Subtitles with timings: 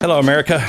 [0.00, 0.60] Hello, America.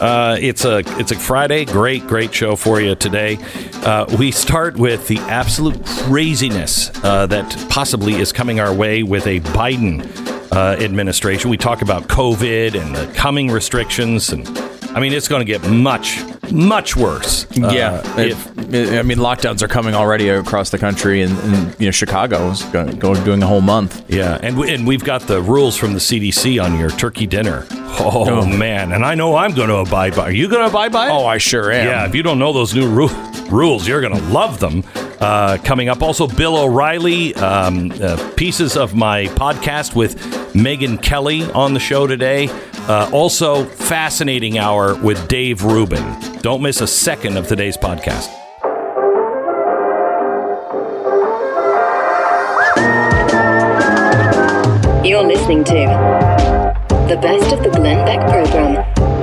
[0.00, 1.64] Uh, it's a it's a Friday.
[1.64, 3.38] Great, great show for you today.
[3.84, 9.28] Uh, we start with the absolute craziness uh, that possibly is coming our way with
[9.28, 10.02] a Biden
[10.50, 11.50] uh, administration.
[11.50, 14.44] We talk about COVID and the coming restrictions, and
[14.94, 16.20] I mean it's going to get much
[16.52, 17.46] much worse.
[17.60, 21.76] Uh, Yeah, if, It- I mean lockdowns are coming already across the country, and, and
[21.80, 24.04] you know Chicago is going, going doing a whole month.
[24.08, 27.66] yeah, and we, and we've got the rules from the CDC on your turkey dinner.
[27.96, 28.46] Oh, Oh.
[28.46, 30.24] man, and I know I'm going to abide by.
[30.24, 31.12] Are you going to abide by it?
[31.12, 31.86] Oh, I sure am.
[31.86, 33.08] Yeah, if you don't know those new ru-
[33.50, 34.82] rules, you're going to love them.
[35.24, 40.18] Uh, coming up, also Bill O'Reilly, um, uh, pieces of my podcast with
[40.52, 42.50] Megyn Kelly on the show today.
[42.86, 46.04] Uh, also, fascinating hour with Dave Rubin.
[46.42, 48.28] Don't miss a second of today's podcast.
[55.06, 55.72] You're listening to
[57.08, 59.13] the best of the Glenn Beck program.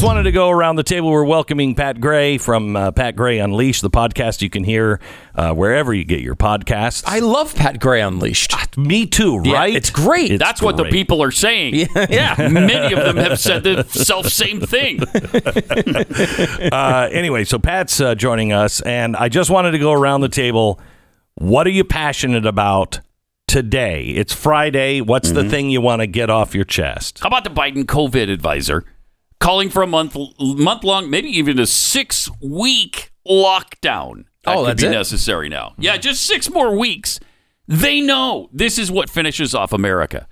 [0.00, 1.10] Just wanted to go around the table.
[1.10, 4.98] We're welcoming Pat Gray from uh, Pat Gray Unleashed, the podcast you can hear
[5.34, 7.02] uh, wherever you get your podcasts.
[7.06, 8.78] I love Pat Gray Unleashed.
[8.78, 9.76] Me too, Yeah, right?
[9.76, 10.30] it's great.
[10.30, 11.86] It's That's what the people are saying.
[12.08, 12.34] Yeah.
[12.48, 15.02] Many of them have said the self same thing.
[16.72, 20.30] uh, anyway, so Pat's uh, joining us, and I just wanted to go around the
[20.30, 20.80] table.
[21.34, 23.00] What are you passionate about
[23.46, 24.04] today?
[24.06, 25.02] It's Friday.
[25.02, 27.18] What's the thing you want to get off your chest?
[27.18, 28.86] How about the Biden COVID advisor
[29.40, 34.24] calling for a month month long, maybe even a six week lockdown?
[34.44, 34.90] That Oh, could be it?
[34.90, 35.74] necessary now.
[35.78, 37.18] Yeah, just six more weeks.
[37.66, 40.26] They know this is what finishes off America.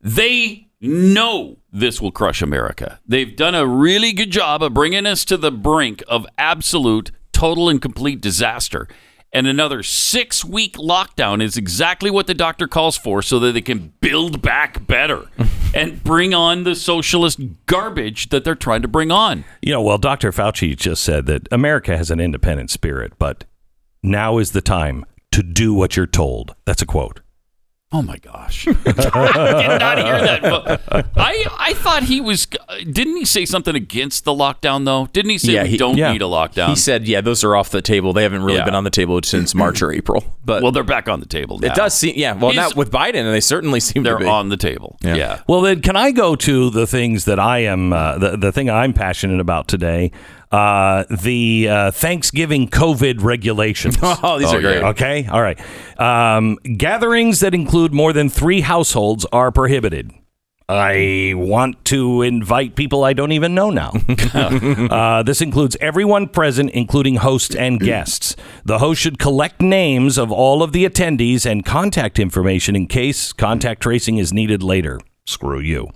[0.00, 2.98] They know this will crush America.
[3.06, 7.68] They've done a really good job of bringing us to the brink of absolute, total,
[7.68, 8.88] and complete disaster.
[9.34, 13.62] And another six week lockdown is exactly what the doctor calls for so that they
[13.62, 15.24] can build back better
[15.74, 19.44] and bring on the socialist garbage that they're trying to bring on.
[19.62, 20.32] You know, well, Dr.
[20.32, 23.44] Fauci just said that America has an independent spirit, but
[24.02, 26.54] now is the time to do what you're told.
[26.66, 27.21] That's a quote.
[27.94, 28.66] Oh my gosh!
[28.68, 28.96] I did
[29.80, 30.40] not hear that.
[30.42, 30.80] But
[31.16, 32.46] I I thought he was.
[32.90, 35.08] Didn't he say something against the lockdown though?
[35.12, 36.10] Didn't he say Yeah, we he- don't yeah.
[36.12, 36.68] need a lockdown?
[36.68, 38.12] He said, "Yeah, those are off the table.
[38.14, 38.64] They haven't really Yeah.
[38.64, 41.58] been on the table since March or April." But well, they're back on the table
[41.58, 41.68] now.
[41.68, 42.32] it does seem, yeah.
[42.32, 44.26] Well, He's- not with Biden, and they certainly seem to They're be.
[44.26, 44.96] on the table.
[45.02, 45.14] Yeah.
[45.14, 45.40] yeah.
[45.46, 48.68] Well, then, can I go to the things that I am, uh, the, the thing
[48.70, 50.10] I'm passionate about today?
[50.52, 53.96] Uh, the uh, Thanksgiving COVID regulations.
[54.02, 54.80] Oh, these Oh, are great.
[54.80, 54.88] yeah.
[54.90, 55.26] Okay.
[55.26, 55.58] All right.
[55.98, 60.12] Um, gatherings that include more than three households are prohibited.
[60.68, 63.92] I want to invite people I don't even know now.
[64.34, 68.36] uh, this includes everyone present, including hosts and guests.
[68.64, 73.32] The host should collect names of all of the attendees and contact information in case
[73.32, 75.00] contact tracing is needed later.
[75.26, 75.88] Screw you.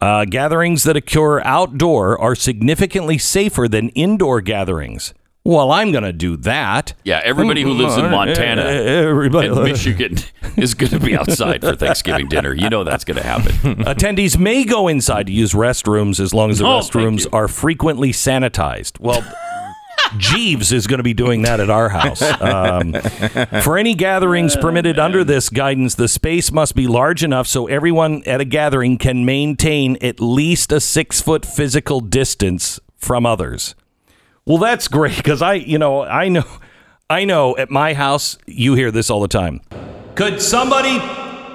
[0.00, 5.14] Uh, gatherings that occur outdoor are significantly safer than indoor gatherings.
[5.42, 6.92] Well, I'm going to do that.
[7.04, 9.46] Yeah, everybody who lives in Montana Everybody.
[9.46, 10.16] and Michigan
[10.56, 12.52] is going to be outside for Thanksgiving dinner.
[12.52, 13.52] You know that's going to happen.
[13.84, 18.10] Attendees may go inside to use restrooms as long as the Oh, restrooms are frequently
[18.10, 18.98] sanitized.
[18.98, 19.22] Well,
[20.16, 22.22] Jeeves is going to be doing that at our house.
[22.40, 22.92] Um,
[23.62, 28.22] for any gatherings permitted under this guidance, the space must be large enough so everyone
[28.26, 33.74] at a gathering can maintain at least a six foot physical distance from others.
[34.44, 36.44] Well, that's great because I, you know, I know,
[37.10, 39.60] I know at my house you hear this all the time.
[40.14, 40.98] Could somebody,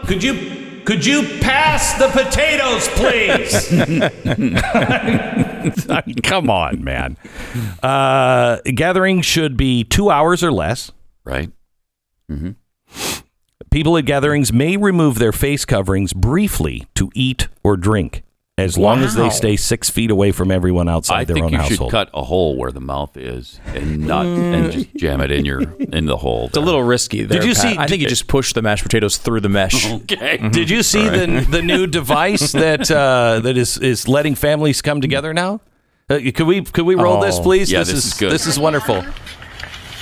[0.06, 3.72] could you, could you pass the potatoes, please?
[5.90, 7.18] I mean, come on, man.
[7.82, 10.92] Uh, gathering should be two hours or less.
[11.24, 11.52] Right?
[13.70, 18.24] People at gatherings may remove their face coverings briefly to eat or drink,
[18.64, 21.52] as long as they stay six feet away from everyone outside I their think own
[21.52, 21.92] you household.
[21.92, 25.46] should cut a hole where the mouth is and not and just jam it in
[25.46, 26.48] your in the hole.
[26.48, 27.24] It's a little risky.
[27.24, 27.62] There, Did you Pat.
[27.62, 29.90] see- I think you just push the mashed potatoes through the mesh.
[29.92, 30.38] okay.
[30.50, 35.02] Did you see the the new device that uh, that is is letting families come
[35.02, 35.62] together now?
[36.10, 37.44] Uh, could we could we roll this, Oh.
[37.44, 37.72] please?
[37.72, 38.32] Yeah, this is good.
[38.32, 38.96] This is wonderful.
[38.96, 39.06] Look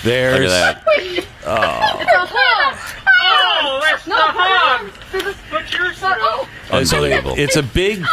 [0.03, 1.25] There's at that.
[1.45, 1.59] Oh,
[3.83, 4.91] that's the hog!
[6.69, 6.97] Put yours through.
[6.99, 7.35] uh, so they- Unbelievable.
[7.43, 8.03] it's a big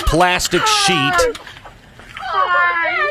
[0.00, 1.14] plastic sheet.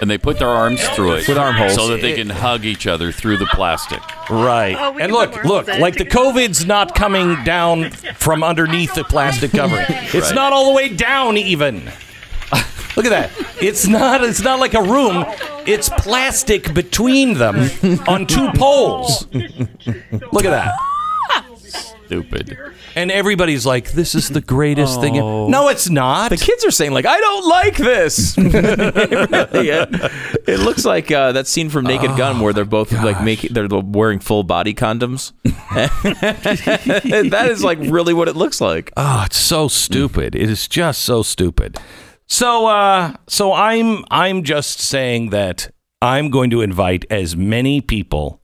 [0.01, 1.75] And they put their arms through it With armholes.
[1.75, 4.00] so that they can hug each other through the plastic.
[4.30, 4.74] Right.
[4.80, 9.86] Oh, and look, look, like the COVID's not coming down from underneath the plastic covering.
[9.90, 11.92] It's not all the way down even.
[12.95, 13.31] Look at that.
[13.62, 15.25] It's not it's not like a room.
[15.66, 17.69] It's plastic between them
[18.07, 19.28] on two poles.
[19.34, 20.74] Look at that.
[21.57, 22.57] Stupid.
[23.00, 26.30] And everybody's like, "This is the greatest thing." No, it's not.
[26.30, 28.38] The kids are saying like, "I don't like this."
[29.30, 30.12] Really, it,
[30.48, 33.68] it looks like uh, that scene from Naked Gun where they're both like making they're
[33.68, 35.31] wearing full body condoms.
[35.44, 38.92] that is like really what it looks like.
[38.98, 40.36] Oh, it's so stupid.
[40.36, 41.78] It is just so stupid.
[42.28, 45.72] So uh so I'm I'm just saying that
[46.02, 48.42] I'm going to invite as many people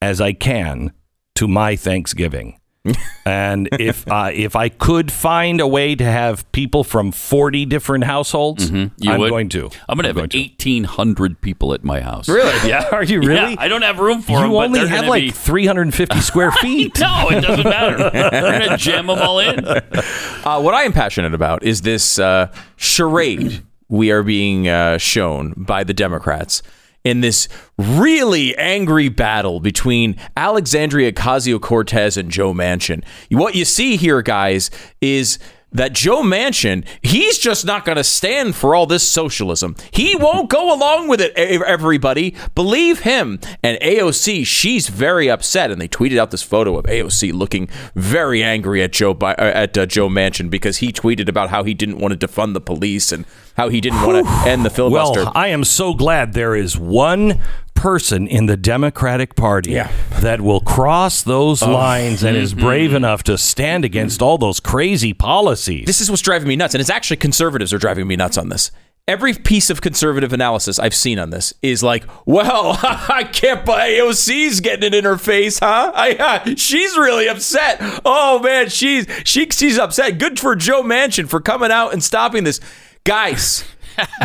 [0.00, 0.92] as I can
[1.36, 2.58] to my Thanksgiving.
[3.26, 8.04] and if uh, if I could find a way to have people from 40 different
[8.04, 9.30] households, You I'm would?
[9.30, 9.70] going to.
[9.88, 10.38] I'm gonna have going to.
[10.38, 12.28] 1,800 people at my house.
[12.28, 12.68] Really?
[12.68, 13.52] Yeah, are you really?
[13.52, 14.50] Yeah, I don't have room for them.
[14.50, 16.98] you but only they're have like be- 350 square feet.
[17.00, 18.10] No, it doesn't matter.
[18.12, 19.64] We're gonna jam them all in.
[19.66, 25.54] Uh, what I am passionate about is this uh, charade we are being uh, shown
[25.56, 26.62] by the Democrats
[27.06, 27.46] in this
[27.78, 33.04] really angry battle between Alexandria Ocasio Cortez and Joe Manchin.
[33.30, 35.38] What you see here, guys, is
[35.70, 39.76] that Joe Manchin, he's just not going to stand for all this socialism.
[39.92, 42.34] He won't go along with it, everybody.
[42.56, 43.38] Believe him.
[43.62, 45.70] And AOC, she's very upset.
[45.70, 49.78] And they tweeted out this photo of AOC looking very angry at Joe uh, at
[49.78, 53.12] uh, Joe Manchin because he tweeted about how he didn't want to defund the police
[53.12, 53.24] and
[53.56, 55.24] how he didn't want to end the filibuster.
[55.24, 57.40] Well, I am so glad there is one
[57.74, 59.90] person in the Democratic Party Yeah.
[60.20, 65.12] that will cross those lines and is brave enough to stand against all those crazy
[65.12, 65.84] policies.
[65.86, 66.74] this is what's driving me nuts.
[66.74, 68.70] And it's actually conservatives are driving me nuts on this.
[69.08, 73.90] Every piece of conservative analysis I've seen on this is like, well, I can't buy
[73.90, 75.92] AOC's getting it in her face, huh?
[75.94, 77.76] I, uh, she's really upset.
[78.04, 80.18] Oh man, she's she, she's upset.
[80.18, 82.58] Good for Joe Manchin for coming out and stopping this.
[83.06, 83.64] Guys,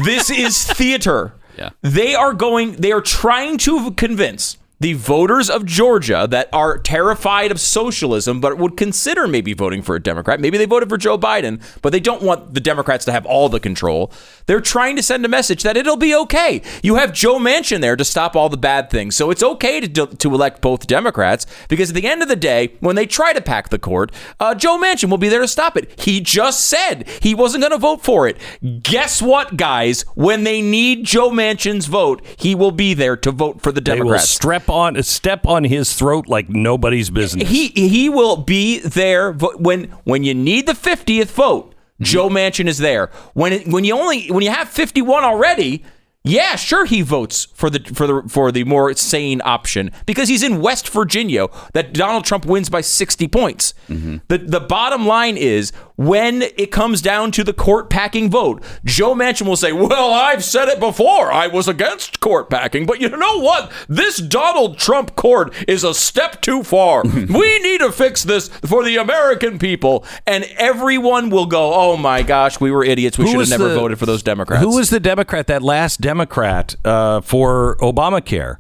[0.03, 1.33] this is theater.
[1.57, 1.71] Yeah.
[1.81, 7.51] They are going, they are trying to convince the voters of Georgia that are terrified
[7.51, 10.39] of socialism but would consider maybe voting for a Democrat.
[10.39, 13.47] Maybe they voted for Joe Biden, but they don't want the Democrats to have all
[13.47, 14.11] the control.
[14.47, 16.63] They're trying to send a message that it'll be okay.
[16.81, 19.15] You have Joe Manchin there to stop all the bad things.
[19.15, 22.73] So it's okay to, to elect both Democrats because at the end of the day,
[22.79, 25.77] when they try to pack the court, uh, Joe Manchin will be there to stop
[25.77, 25.99] it.
[25.99, 28.37] He just said he wasn't going to vote for it.
[28.81, 30.01] Guess what, guys?
[30.15, 33.91] When they need Joe Manchin's vote, he will be there to vote for the they
[33.91, 34.23] will Democrats.
[34.71, 37.49] On, step on his throat like nobody's business.
[37.49, 41.75] He he will be there when when you need the 50th vote.
[41.99, 42.37] Joe mm-hmm.
[42.37, 43.11] Manchin is there.
[43.33, 45.83] When it, when you only when you have 51 already,
[46.23, 50.43] yeah, sure he votes for the for the for the more sane option because he's
[50.43, 53.73] in West Virginia that Donald Trump wins by 60 points.
[53.87, 54.17] Mm-hmm.
[54.27, 55.73] The the bottom line is
[56.07, 60.43] when it comes down to the court packing vote, Joe Manchin will say, "Well, I've
[60.43, 61.31] said it before.
[61.31, 63.71] I was against court packing, but you know what?
[63.87, 67.03] This Donald Trump court is a step too far.
[67.05, 72.23] we need to fix this for the American people." And everyone will go, "Oh my
[72.23, 73.17] gosh, we were idiots.
[73.17, 76.01] We should have never the- voted for those Democrats." Who was the Democrat, that last
[76.01, 78.57] Democrat uh, for Obamacare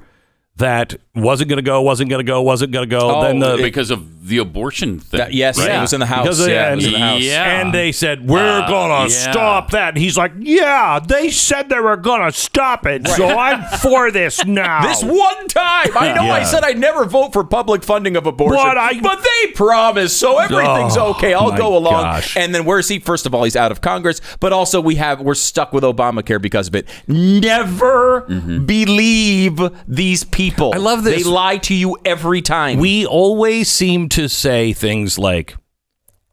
[0.57, 3.17] that wasn't going to go, wasn't going to go, wasn't going to go?
[3.17, 5.19] Oh, then the because of the abortion thing.
[5.19, 5.69] That- yes, right?
[5.75, 6.23] it was in the house.
[6.25, 7.21] Because of- yeah, it and, was in the house.
[7.21, 7.61] Yeah.
[7.61, 9.31] and they said we're Uh, gonna yeah.
[9.31, 9.89] stop that.
[9.89, 14.43] And he's like, yeah, they said they were gonna stop it, so I'm for this
[14.45, 14.87] now.
[14.87, 18.57] This one time, I know I said I'd never vote for public funding of abortion,
[18.57, 21.33] But I- but they promised, so everything's Oh, okay.
[21.33, 22.03] I'll go along.
[22.03, 22.35] gosh.
[22.37, 22.99] And then where's he?
[22.99, 26.41] First of all, he's out of Congress, but also we have we're stuck with Obamacare
[26.41, 26.87] because of it.
[27.07, 28.21] Never
[28.65, 30.71] believe these people.
[30.73, 31.23] I love this.
[31.23, 32.79] They lie to you every time.
[32.79, 35.55] we always seem to say things like,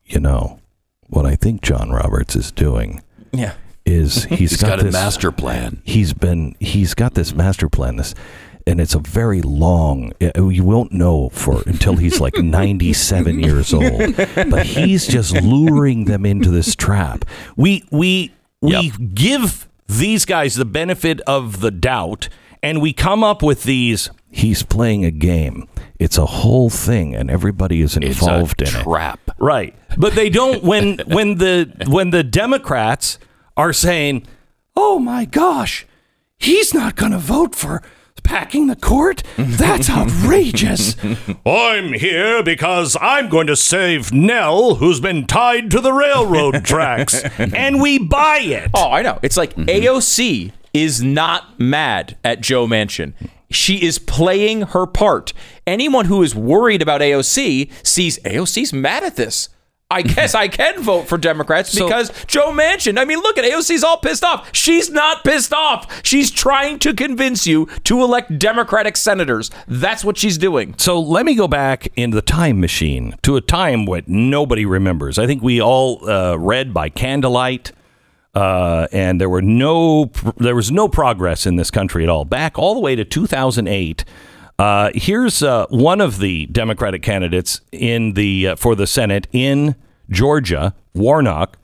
[0.04, 0.61] you know,
[1.09, 3.02] what I think John Roberts is doing
[3.33, 3.54] yeah.
[3.87, 5.80] is he's He's got, got a this master plan.
[5.85, 8.14] He's been he's got this master plan this
[8.66, 13.73] and it's a very long uh, you won't know for until he's like 97 years
[13.73, 14.14] old
[14.50, 17.25] but he's just luring them into this trap
[17.57, 18.95] we we we Yep.
[19.14, 22.28] give these guys the benefit of the doubt
[22.62, 25.69] and we come up with these he's playing a game
[25.99, 29.21] it's a whole thing and everybody is It's involved a in it trap.
[29.39, 29.75] Right.
[29.97, 33.19] But they don't when when the when the Democrats
[33.57, 34.27] are saying,
[34.77, 35.87] "Oh my gosh,
[36.39, 37.83] he's not going to vote for
[38.23, 39.25] packing the court?
[39.37, 40.95] That's outrageous."
[41.47, 47.25] I'm here because I'm going to save Nell who's been tied to the railroad tracks
[47.39, 48.71] and we buy it.
[48.73, 49.19] Oh, I know.
[49.23, 49.69] It's like mm-hmm.
[49.69, 53.15] AOC is not mad at Joe Manchin.
[53.50, 55.33] She is playing her part.
[55.67, 59.49] Anyone who is worried about AOC sees AOC's mad at this.
[59.90, 62.99] I guess I can vote for Democrats So- because Joe Manchin.
[62.99, 64.50] I mean, look at AOC's all pissed off.
[64.52, 66.05] She's not pissed off.
[66.05, 69.50] She's trying to convince you to elect Democratic senators.
[69.67, 70.75] That's what she's doing.
[70.76, 75.19] So let me go back in the time machine to a time what nobody remembers.
[75.19, 77.73] I think we all uh, read by candlelight,
[78.35, 82.25] uh, and there were no there was no progress in this country at all.
[82.25, 84.05] Back all the way to 2008.
[84.59, 89.77] Uh, here's uh, one of the Democratic candidates in the uh, for the Senate in
[90.11, 91.59] Georgia, Warnock.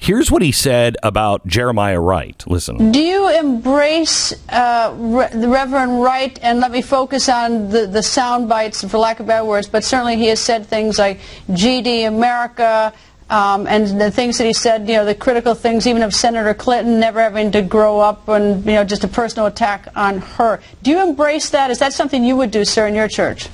[0.00, 2.44] Here's what he said about Jeremiah Wright.
[2.46, 2.92] Listen.
[2.92, 6.38] Do you embrace uh, Re- the Reverend Wright?
[6.40, 9.82] And let me focus on the, the sound bites, for lack of better words, but
[9.82, 12.92] certainly he has said things like GD America
[13.30, 16.54] um, and the things that he said, you know, the critical things, even of Senator
[16.54, 20.60] Clinton never having to grow up and, you know, just a personal attack on her.
[20.82, 21.70] Do you embrace that?
[21.70, 23.48] Is that something you would do, sir, in your church?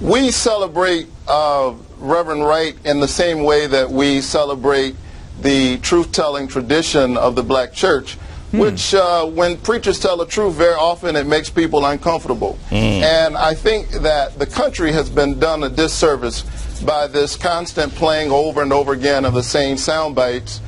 [0.00, 4.96] We celebrate uh, Reverend Wright in the same way that we celebrate
[5.40, 8.14] the truth-telling tradition of the black church,
[8.52, 12.58] which uh, when preachers tell the truth, very often it makes people uncomfortable.
[12.70, 16.44] And I think that the country has been done a disservice
[16.84, 20.60] by this constant playing over and over again of the same sound bites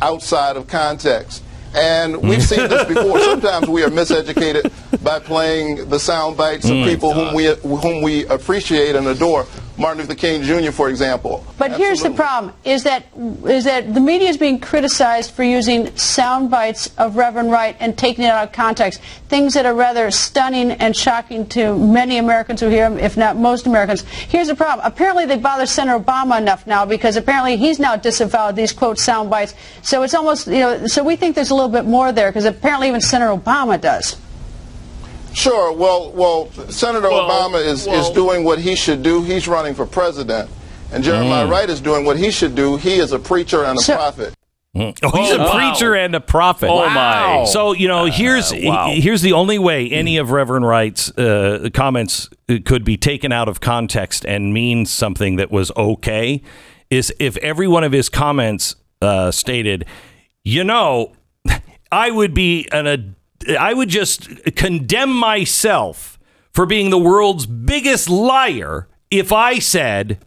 [0.00, 1.42] outside of context.
[1.74, 3.20] And we've seen this before.
[3.20, 6.84] Sometimes we are miseducated by playing the sound bites of mm.
[6.84, 9.46] people whom we whom we appreciate and adore.
[9.78, 11.44] Martin Luther King Jr., for example.
[11.58, 13.06] But here's the problem: is that
[13.44, 17.96] is that the media is being criticized for using sound bites of Reverend Wright and
[17.96, 22.60] taking it out of context, things that are rather stunning and shocking to many Americans
[22.60, 24.02] who hear them, if not most Americans.
[24.02, 28.56] Here's the problem: apparently they bother Senator Obama enough now because apparently he's now disavowed
[28.56, 29.54] these quote sound bites.
[29.82, 30.86] So it's almost you know.
[30.86, 34.16] So we think there's a little bit more there because apparently even Senator Obama does.
[35.36, 35.70] Sure.
[35.70, 39.22] Well, well, Senator Well, Obama is, well- is doing what he should do.
[39.22, 40.48] He's running for president.
[40.90, 41.50] And Jeremiah mm.
[41.50, 42.76] Wright is doing what he should do.
[42.76, 44.34] He is a preacher and a So- prophet.
[44.74, 44.98] Mm.
[45.02, 45.52] Oh, oh, he's a wow.
[45.52, 46.68] preacher and a prophet.
[46.68, 47.46] Oh, my.
[47.46, 48.92] So you know, here's uh, wow.
[48.92, 49.92] here's the only way mm.
[49.92, 54.84] any of Reverend Wright's uh, comments uh, could be taken out of context and mean
[54.84, 56.42] something that was okay,
[56.90, 59.86] is if every one of his comments uh, stated,
[60.44, 61.14] you know,
[61.90, 62.98] I would be an a,
[63.48, 66.18] I would just condemn myself
[66.52, 70.18] for being the world's biggest liar if I said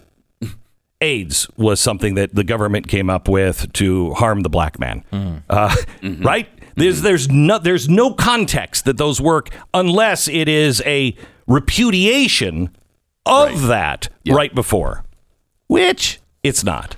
[1.02, 5.04] AIDS was something that the government came up with to harm the black man.
[5.12, 5.44] Mm.
[5.50, 5.70] Uh,
[6.02, 6.24] mm-hmm.
[6.24, 6.48] Right?
[6.76, 7.04] There's mm-hmm.
[7.04, 11.16] there's no there's no context that those work unless it is a
[11.48, 12.70] repudiation
[13.26, 15.04] of that right before,
[15.68, 16.96] which it's not.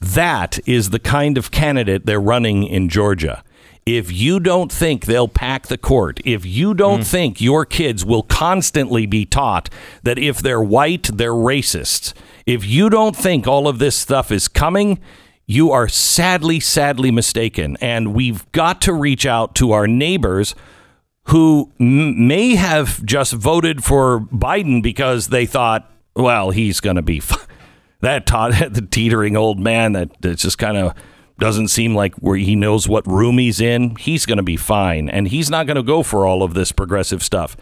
[0.00, 3.42] That is the kind of candidate they're running in Georgia.
[3.88, 7.04] If you don't think they'll pack the court, if you don't hmm.
[7.04, 9.70] think your kids will constantly be taught
[10.02, 12.12] that if they're white, they're racists,
[12.44, 14.98] if you don't think all of this stuff is coming,
[15.46, 17.78] you are sadly, sadly mistaken.
[17.80, 20.54] And we've got to reach out to our neighbors
[21.28, 27.02] who m- may have just voted for Biden because they thought, well, he's going to
[27.02, 27.48] be f-
[28.02, 30.94] that tot- the teetering old man that, that just kind of
[31.38, 33.96] doesn't seem like where he knows what room he's in.
[33.96, 36.72] He's going to be fine, and he's not going to go for all of this
[36.72, 37.56] progressive stuff.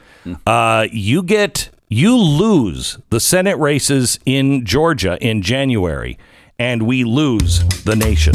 [0.47, 6.19] Uh, you get you lose the Senate races in Georgia in January,
[6.59, 8.35] and we lose the nation.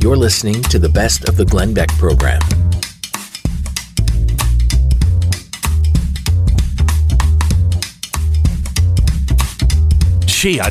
[0.00, 2.40] You're listening to the best of the Glenn Beck program.
[10.26, 10.70] Gee, I,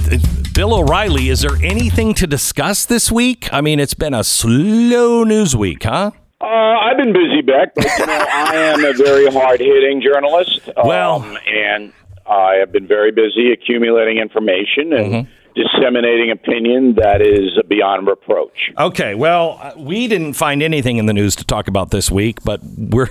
[0.58, 3.48] Bill O'Reilly, is there anything to discuss this week?
[3.54, 6.10] I mean, it's been a slow news week, huh?
[6.42, 10.68] Uh, I've been busy, Beck, but you know I am a very hard-hitting journalist.
[10.84, 11.94] Well- um, and
[12.26, 18.72] I have been very busy accumulating information and disseminating opinion that is beyond reproach.
[18.78, 22.62] Okay, well, we didn't find anything in the news to talk about this week, but
[22.64, 23.10] we're,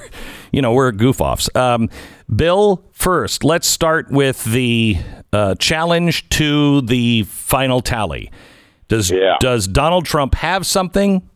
[0.53, 1.49] you know, we're goof offs.
[1.57, 1.91] Um,
[2.35, 4.97] Bill, first, let's start with the
[5.33, 8.31] uh, challenge to the final tally.
[8.89, 9.37] Does Yeah.
[9.41, 11.29] does Donald Trump have something?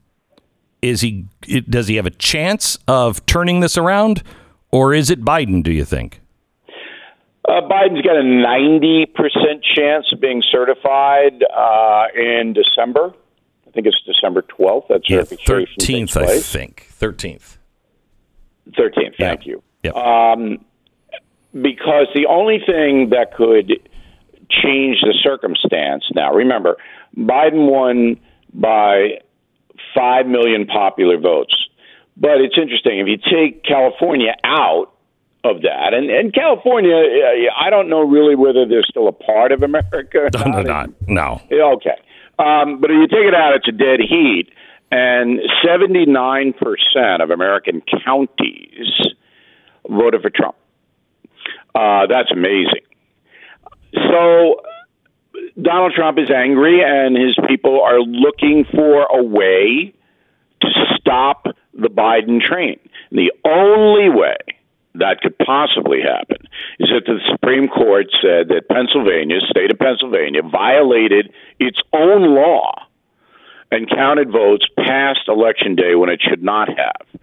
[0.83, 1.27] Is he
[1.69, 4.23] does he have a chance of turning this around,
[4.71, 5.63] or is it Biden?
[5.63, 6.21] Do you think?
[7.49, 13.15] Uh, Biden's got a 90% chance of being certified uh, in December.
[13.67, 14.89] I think it's December 12th.
[14.89, 16.87] That's Yeah, certification takes thirteenth, I think.
[16.91, 17.59] Thirteenth.
[18.79, 19.63] 13th, thank you.
[19.83, 19.95] Yep.
[19.97, 20.65] Um,
[21.53, 23.89] because the only thing that could
[24.63, 26.77] change the circumstance now, remember,
[27.17, 28.21] Biden won
[28.53, 29.21] by
[29.95, 31.55] 5 million popular votes.
[32.17, 32.99] But it's interesting.
[32.99, 34.93] If you take California out,
[35.45, 35.95] of that.
[35.95, 40.19] And and California, uh, I don't know really whether they're still a part of America.
[40.19, 41.41] or No, not no.
[41.51, 41.99] Okay.
[42.39, 44.49] Um, but if you take it out, it's a dead heat.
[44.93, 46.55] And 79%
[47.23, 49.15] of American counties
[49.89, 50.57] voted for Trump.
[51.75, 52.83] Uh, that's amazing.
[53.95, 54.63] So
[55.61, 59.95] Donald Trump is angry, and his people are looking for a way
[60.63, 60.69] to
[60.99, 62.79] stop the Biden train.
[63.13, 64.37] The only way
[64.95, 66.39] that could possibly happen
[66.79, 72.87] is that the Supreme Court said that Pennsylvania, state of Pennsylvania, violated its own law
[73.71, 77.21] and counted votes past election day when it should not have.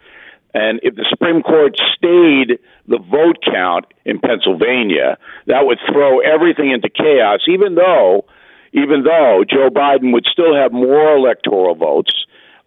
[0.53, 6.71] And if the Supreme Court stayed the vote count in Pennsylvania, that would throw everything
[6.71, 8.25] into chaos, even though
[8.73, 12.13] even though Joe Biden would still have more electoral votes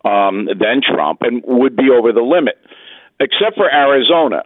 [0.04, 2.58] um, than Trump and would be over the limit,
[3.20, 4.44] except for Arizona.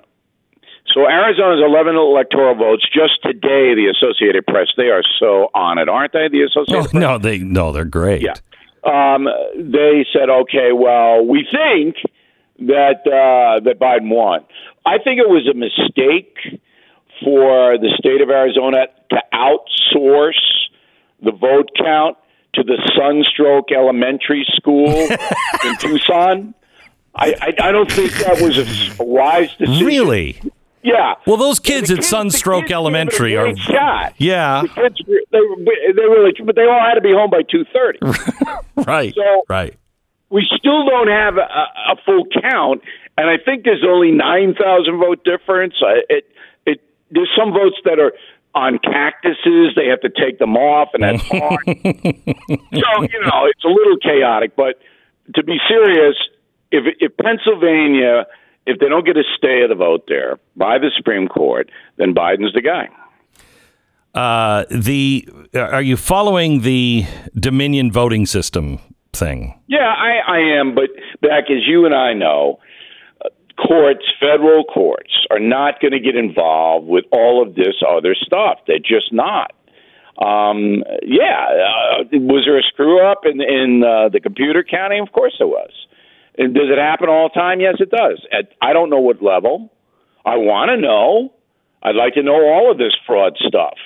[0.92, 2.86] So Arizona's 11 electoral votes.
[2.92, 6.28] Just today, the Associated Press, they are so on it, aren't they?
[6.30, 8.22] The Associated Oh, no, they no, they're great.
[8.22, 8.34] Yeah.
[8.84, 9.26] Um,
[9.56, 11.96] they said, okay, well, we think
[12.68, 14.44] that uh, that Biden won.
[14.84, 16.36] I think it was a mistake
[17.24, 20.34] for the state of Arizona to outsource
[21.22, 22.18] the vote count
[22.54, 24.88] to the Sunstroke Elementary School
[25.64, 26.54] in Tucson.
[27.14, 28.58] I, I, I don't think that was
[28.98, 29.86] a wise decision.
[29.86, 30.40] Really?
[30.84, 31.14] Yeah.
[31.26, 34.14] Well, those kids at kids- Sunstroke kids gave it a Elementary are shot.
[34.18, 34.62] Yeah.
[34.62, 34.96] The kids,
[35.32, 35.38] they,
[35.96, 37.98] they really, but they all had to be home by two thirty.
[38.86, 39.14] Right.
[39.14, 39.74] So- right.
[40.30, 41.40] we still don't have a,
[41.92, 42.82] a full count,
[43.16, 45.74] and I think there's only nine thousand vote difference.
[46.10, 46.26] It,
[46.66, 48.12] it, there's some votes that are
[48.54, 51.64] on cactuses; they have to take them off, and that's hard.
[51.66, 54.54] so you know, it's a little chaotic.
[54.56, 54.80] But
[55.34, 56.16] to be serious,
[56.70, 58.26] if if Pennsylvania,
[58.66, 62.14] if they don't get a stay of the vote there by the Supreme Court, then
[62.14, 62.88] Biden's the guy.
[64.14, 67.04] Uh, the are you following the
[67.34, 68.78] Dominion voting system
[69.12, 69.58] thing?
[69.66, 70.74] Yeah, I, I am.
[70.74, 70.90] But
[71.20, 72.60] Beck as you and I know,
[73.24, 73.28] uh,
[73.66, 78.60] courts, federal courts, are not going to get involved with all of this other stuff.
[78.68, 79.52] They're just not.
[80.16, 85.02] Um, yeah, uh, was there a screw up in in uh, the computer counting?
[85.02, 85.72] Of course there was.
[86.36, 87.60] And does it happen all the time?
[87.60, 88.24] Yes, it does.
[88.32, 89.72] At, I don't know what level.
[90.24, 91.32] I want to know.
[91.82, 93.76] I'd like to know all of this fraud stuff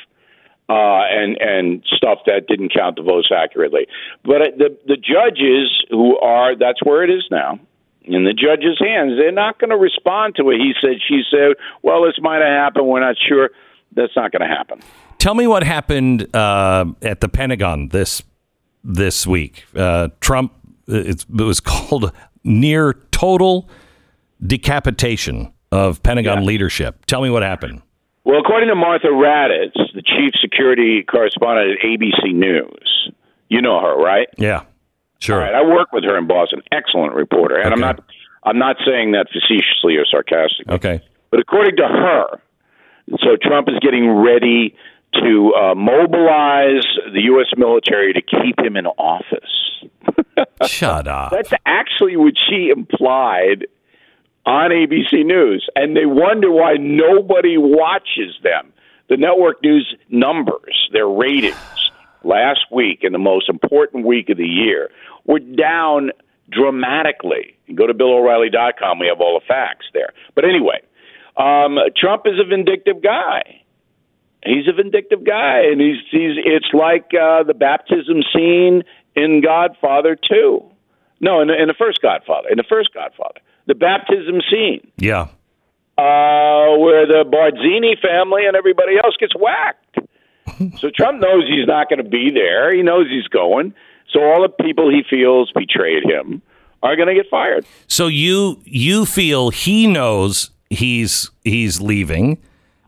[0.68, 3.87] uh, and and stuff that didn't count the votes accurately.
[4.24, 7.58] But uh, the the judges who are that's where it is now
[8.04, 9.12] in the judges' hands.
[9.18, 10.58] They're not going to respond to it.
[10.58, 11.56] He said, she said.
[11.82, 12.87] Well, this might have happened.
[12.87, 13.50] We're not sure.
[13.92, 14.80] That's not going to happen.
[15.18, 18.22] Tell me what happened uh, at the Pentagon this
[18.84, 19.64] this week.
[19.74, 20.52] Uh, Trump
[20.88, 22.12] it, it was called
[22.44, 23.68] near total
[24.44, 27.05] decapitation of Pentagon leadership.
[27.07, 27.83] Tell me what happened.
[28.24, 33.11] Well, according to Martha Raddatz, the chief security correspondent at ABC News,
[33.48, 34.29] you know her, right?
[34.37, 34.64] Yeah,
[35.18, 35.38] sure.
[35.38, 36.62] Right, I work with her in Boston.
[36.70, 38.01] Excellent reporter, and I'm not
[38.44, 40.74] I'm not saying that facetiously or sarcastically.
[40.74, 41.01] Okay.
[41.31, 42.40] But according to her,
[43.18, 44.74] so Trump is getting ready
[45.14, 47.46] to uh, mobilize the U.S.
[47.56, 49.84] military to keep him in office.
[50.66, 51.32] Shut up.
[51.32, 53.66] That's actually what she implied
[54.46, 58.72] on ABC News, and they wonder why nobody watches them.
[59.08, 61.56] The network news numbers, their ratings
[62.24, 64.90] last week in the most important week of the year
[65.24, 66.10] were down
[66.50, 67.56] dramatically.
[67.66, 70.12] You go to BillO'Reilly.com, we have all the facts there.
[70.34, 70.80] But anyway,
[71.36, 73.62] um, Trump is a vindictive guy.
[74.44, 76.37] He's a vindictive guy, and he's he's.
[76.44, 78.83] It's like uh, the baptism scene
[79.16, 80.64] in Godfather Two.
[81.20, 82.48] No, in the, in the first Godfather.
[82.48, 85.22] In the first Godfather, the baptism scene Yeah.
[85.98, 89.98] uh, where the Barzini family and everybody else gets whacked.
[90.79, 92.72] so Trump knows he's not going to be there.
[92.72, 93.74] He knows he's going.
[94.12, 96.40] So all the people he feels betrayed him
[96.83, 97.66] are going to get fired.
[97.88, 102.38] So you you feel he knows he's he's leaving.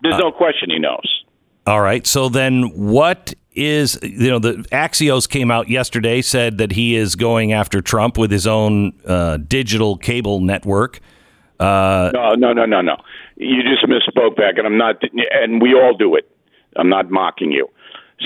[0.03, 1.20] There's no question he knows.
[1.71, 2.05] All right.
[2.05, 7.15] So then what is you know the Axios came out yesterday said that he is
[7.15, 10.99] going after Trump with his own uh, digital cable network.
[11.61, 12.97] Uh, No, no, no, no, no.
[13.37, 14.97] You just misspoke Beck, and I'm not.
[15.31, 16.29] And we all do it.
[16.75, 17.69] I'm not mocking you.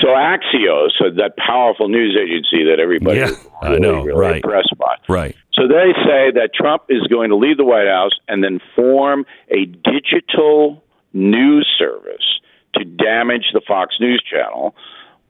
[0.01, 3.29] So Axios, that powerful news agency that everybody Yeah,
[3.61, 4.35] really, know, really right.
[4.43, 4.95] impressed by.
[5.07, 5.35] right.
[5.53, 9.23] So they say that Trump is going to leave the White House and then form
[9.49, 12.39] a digital news service
[12.75, 14.75] to damage the Fox News channel,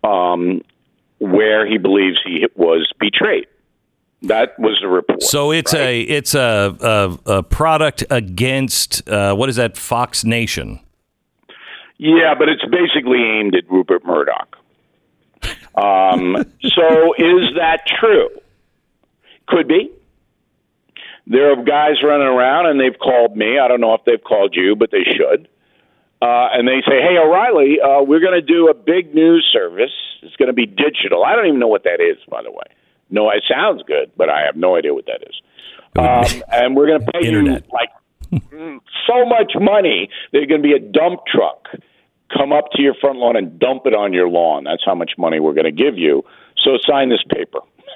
[0.04, 0.62] um,
[1.20, 3.48] where he believes he was betrayed.
[4.24, 5.22] That was the report.
[5.24, 9.78] So it's a it's a, a a product against uh, what is that?
[9.78, 10.80] Fox Nation.
[11.98, 14.58] Yeah, but it's basically aimed at Rupert Murdoch.
[15.76, 18.30] Um, so is that true?
[19.48, 19.92] Could be.
[21.28, 23.58] There are guys running around, and they've called me.
[23.58, 25.48] I don't know if they've called you, but they should.
[26.22, 29.92] Uh, and they say, "Hey, O'Reilly, uh, we're going to do a big news service.
[30.22, 31.24] It's going to be digital.
[31.24, 32.66] I don't even know what that is, by the way.
[33.10, 35.36] No, it sounds good, but I have no idea what that is.
[35.98, 37.66] Um, and we're going to pay Internet.
[37.66, 37.90] you like
[39.08, 40.10] so much money.
[40.32, 41.68] There's going to be a dump truck
[42.36, 44.64] come up to your front lawn and dump it on your lawn.
[44.64, 46.24] That's how much money we're going to give you.
[46.64, 47.60] So sign this paper.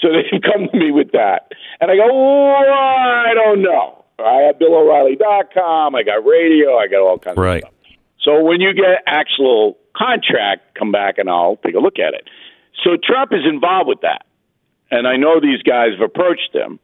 [0.00, 1.52] so they come to me with that.
[1.80, 3.99] And I go, oh, I don't know.
[4.24, 5.94] I have BillO'Reilly.com.
[5.94, 6.76] I got radio.
[6.76, 7.62] I got all kinds Right.
[7.62, 7.74] of stuff.
[8.22, 12.28] So when you get actual contract, come back and I'll take a look at it.
[12.84, 14.26] So Trump is involved with that.
[14.90, 16.78] And I know these guys have approached him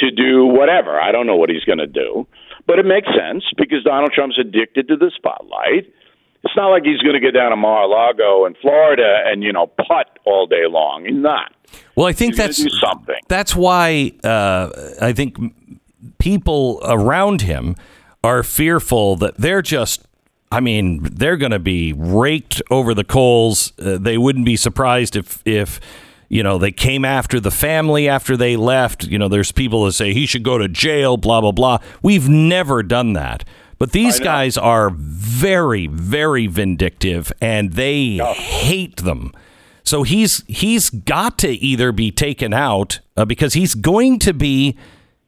[0.00, 0.98] to do whatever.
[1.00, 2.26] I don't know what he's going to do.
[2.66, 5.92] But it makes sense because Donald Trump's addicted to the spotlight.
[6.44, 9.66] It's not like he's going to get down to Mar-a-Lago in Florida and, you know,
[9.66, 11.04] putt all day long.
[11.04, 11.52] He's not.
[11.96, 13.16] Well, I think He's that's something.
[13.28, 15.36] that's why uh, I think
[16.22, 17.74] people around him
[18.22, 20.06] are fearful that they're just.
[20.52, 23.72] I mean, they're going to be raked over the coals.
[23.78, 25.80] Uh, they wouldn't be surprised if if
[26.28, 29.04] you know they came after the family after they left.
[29.04, 31.16] You know, there's people that say he should go to jail.
[31.16, 31.78] Blah blah blah.
[32.02, 33.44] We've never done that.
[33.78, 39.32] But these guys are very, very vindictive, and they hate them.
[39.82, 44.76] So he's he's got to either be taken out uh, because he's going to be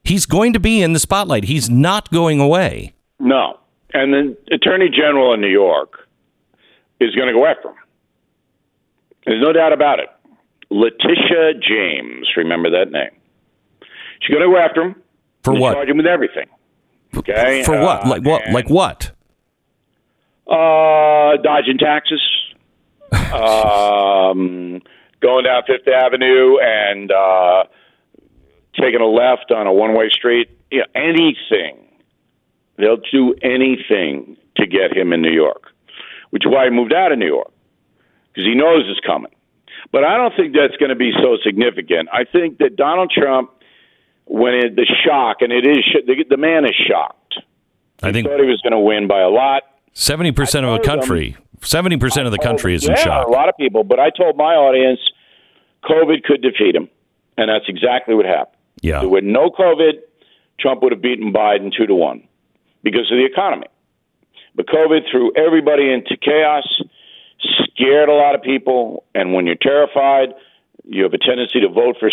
[0.05, 1.43] he's going to be in the spotlight.
[1.45, 2.93] He's not going away.
[3.19, 3.59] No.
[3.93, 6.07] And the Attorney General in New York
[6.99, 7.75] is going to go after him.
[9.25, 10.09] There's no doubt about it.
[10.69, 13.11] Letitia James, remember that name.
[14.21, 14.95] She's going to go after him.
[15.43, 15.73] For what?
[15.73, 16.47] Charge him with everything.
[17.15, 17.63] Okay.
[17.63, 18.05] For what?
[18.05, 18.49] Uh, Like what?
[18.51, 19.11] Like what?
[20.47, 22.21] Uh, dodging taxes.
[23.33, 24.81] um,
[25.21, 27.63] going down Fifth Avenue and uh,
[28.79, 30.49] taking a left on a one-way street.
[30.71, 31.77] Yeah, anything.
[32.77, 35.71] They'll do anything to get him in New York,
[36.31, 37.51] which is why he moved out of New York
[38.27, 39.31] because he knows it's coming.
[39.91, 42.09] But I don't think that's going to be so significant.
[42.11, 43.51] I think that Donald Trump,
[44.25, 47.35] when it, the shock, and it is, the, the man is shocked.
[48.03, 49.63] I think Thought he was going to win by a lot.
[49.93, 53.27] seventy percent of them- country, seventy percent of the country is in yeah, shock.
[53.27, 53.85] a lot of people.
[53.85, 54.99] But I told my audience,
[55.85, 56.89] COVID could defeat him,
[57.37, 58.54] and that's exactly what happened.
[58.85, 59.03] Yeah.
[59.03, 59.93] With no COVID,
[60.59, 62.27] Trump would have beaten Biden two to one
[62.83, 63.67] because of the economy.
[64.53, 66.63] But COVID threw everybody into chaos,
[67.65, 70.35] scared a lot of people, and when you're terrified,
[70.83, 72.11] you have a tendency to vote for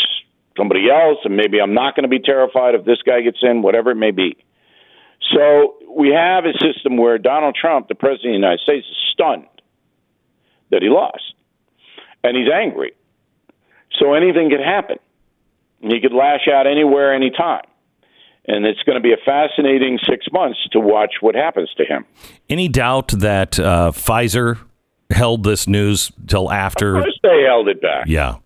[0.57, 3.61] somebody else, and maybe I'm not going to be terrified if this guy gets in,
[3.61, 4.37] whatever it may be.
[5.31, 8.97] So we have a system where Donald Trump, the president of the United States, is
[9.13, 9.47] stunned
[10.71, 11.35] that he lost,
[12.25, 12.93] and he's angry.
[14.01, 14.99] So anything could happen.
[15.83, 17.63] He could lash out anywhere, anytime.
[18.47, 22.05] And it's going to be a fascinating six months to watch what happens to him.
[22.49, 24.59] Any doubt that uh, Pfizer
[25.11, 26.97] held this news till after?
[26.97, 28.07] Of course, they held it back.
[28.09, 28.37] Yeah.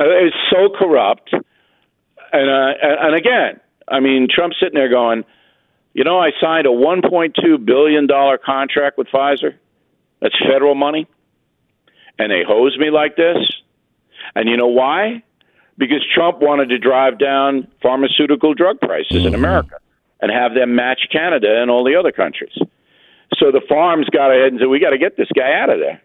[0.00, 1.32] Uh, It's so corrupt.
[1.32, 2.72] And uh,
[3.06, 5.24] and again, I mean, Trump's sitting there going,
[5.92, 9.54] you know, I signed a 1.2 billion dollar contract with Pfizer.
[10.20, 11.06] That's federal money,
[12.18, 13.36] and they hose me like this.
[14.34, 15.22] And you know why?
[15.76, 19.76] Because Trump wanted to drive down pharmaceutical drug prices in America
[20.20, 22.56] and have them match Canada and all the other countries.
[23.38, 25.80] So the farms got ahead and said, "We got to get this guy out of
[25.80, 26.00] there."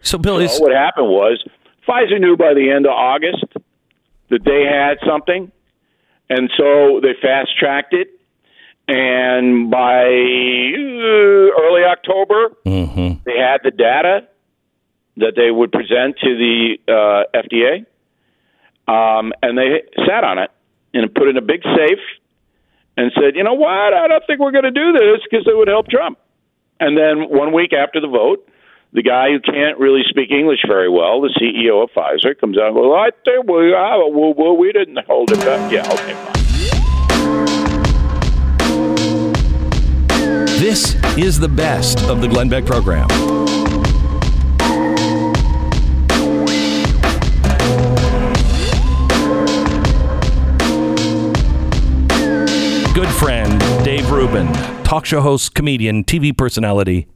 [0.00, 1.42] So Bill Well, what happened was
[1.88, 3.44] Pfizer knew by the end of August
[4.28, 5.50] that they had something,
[6.30, 8.08] and so they fast tracked it.
[8.86, 12.52] And by uh, early October,
[13.24, 14.28] they had the data
[15.16, 17.86] that they would present to the uh, FDA,
[18.86, 20.50] um, and they sat on it
[20.92, 22.04] and put it in a big safe
[22.96, 23.92] and said, "You know what?
[23.94, 26.18] I don't think we're going to do this because it would help Trump."
[26.80, 28.48] And then one week after the vote,
[28.92, 32.68] the guy who can't really speak English very well, the CEO of Pfizer, comes out
[32.68, 35.72] and goes, I think we, uh, we, we, we didn't hold it back.
[35.72, 36.34] Yeah, okay, fine.
[40.58, 43.08] This is the best of the Glenn Beck program.
[54.34, 57.06] Rubin, talk show host, comedian, TV personality,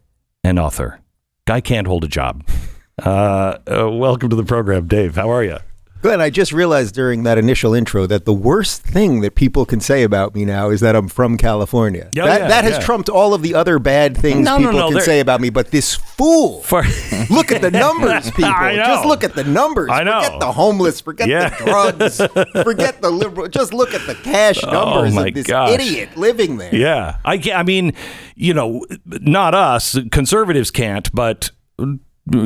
[0.44, 1.00] and author.
[1.46, 2.46] Guy can't hold a job.
[3.00, 5.14] Uh, uh, welcome to the program, Dave.
[5.14, 5.59] How are you?
[6.00, 9.80] Glenn, I just realized during that initial intro that the worst thing that people can
[9.80, 12.08] say about me now is that I'm from California.
[12.12, 12.80] Yeah, that yeah, that has yeah.
[12.80, 15.40] trumped all of the other bad things No, no, people no, can they're- say about
[15.40, 15.50] me.
[15.50, 16.84] But this fool, For-
[17.30, 18.44] look at the numbers, people.
[18.44, 18.84] I know.
[18.84, 19.90] Just look at the numbers.
[19.92, 20.22] I know.
[20.22, 21.00] Forget the homeless.
[21.00, 21.48] Forget Yeah.
[21.48, 22.16] the drugs.
[22.64, 23.48] forget the liberal.
[23.48, 25.70] Just look at the cash oh, numbers Oh, my of this gosh.
[25.72, 26.72] idiot living there.
[26.74, 27.92] Yeah, I I mean,
[28.37, 31.50] you know, not us conservatives can't, but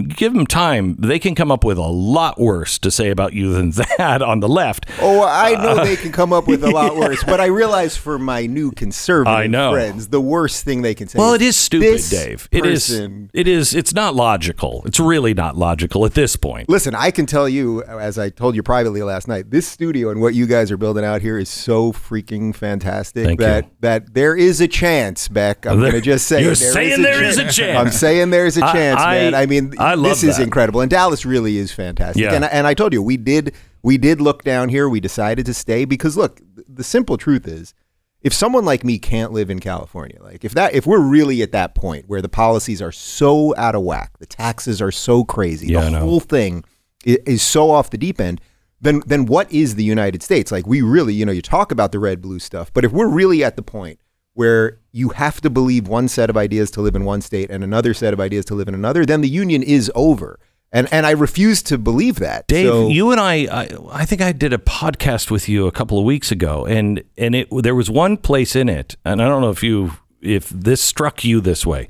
[0.03, 0.97] give them time.
[0.99, 4.41] They can come up with a lot worse to say about you than that on
[4.41, 4.87] the left.
[5.01, 8.19] Oh, I know they can come up with a lot worse, but I realize for
[8.19, 9.73] my new conservative I know.
[9.73, 11.19] friends, the worst thing they can say.
[11.19, 12.49] Well, is, it is stupid, "This Dave.
[12.53, 12.89] It is.
[12.89, 13.75] person It is.
[13.75, 14.83] It's not logical.
[14.87, 16.69] It's really not logical at this point.
[16.69, 20.21] Listen, I can tell you, as I told you privately last night, this studio and
[20.21, 23.71] what you guys are building out here is so freaking fantastic Thank that you.
[23.81, 25.67] that there is a chance, Beck.
[25.67, 27.37] I'm going to just say You're there is saying a there chance.
[27.37, 27.79] is a chance.
[27.79, 29.35] I'm saying there's a chance, I- man.
[29.35, 32.23] I mean, I love this is incredible, and Dallas really is fantastic.
[32.23, 32.35] Yeah.
[32.35, 34.89] And, and I told you, we did we did look down here.
[34.89, 37.75] We decided to stay because look, the simple truth is.
[38.21, 41.51] If someone like me can't live in California, like if that if we're really at
[41.51, 45.67] that point where the policies are so out of whack, the taxes are so crazy,
[45.67, 46.63] Yeah, the whole thing
[47.05, 48.41] i- is so off the deep end,
[48.81, 50.53] then then what is the United States?
[50.53, 53.09] Like we really, you know, you talk about the red blue stuff, but if we're
[53.09, 53.99] really at the point
[54.35, 57.63] where you have to believe one set of ideas to live in one state and
[57.63, 60.39] another set of ideas to live in another, then the union is over.
[60.75, 62.47] And and I refuse to believe that.
[62.47, 65.73] Dave, So- you and I, I, I think I did a podcast with you a
[65.73, 69.29] couple of weeks ago, and and it there was one place in it, and I
[69.29, 69.93] don't know if you
[70.23, 71.89] if this struck you this way.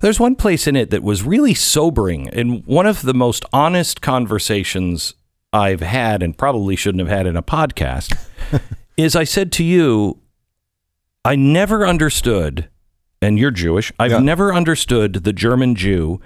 [0.00, 4.00] There's one place in it that was really sobering, and one of the most honest
[4.02, 5.14] conversations
[5.52, 8.18] I've had, and probably shouldn't have had in a podcast,
[8.96, 10.18] is I said to you,
[11.24, 12.68] I never understood,
[13.22, 13.92] and you're Jewish.
[13.98, 14.18] I've Yeah.
[14.18, 16.20] never understood the German Jew